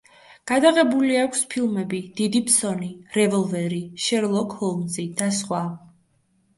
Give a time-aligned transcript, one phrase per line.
[0.51, 5.67] გადაღებული აქვს ფილმები „დიდი ფსონი“, „რევოლვერი“, „შერლოკ ჰოლმზი“ და სხვა.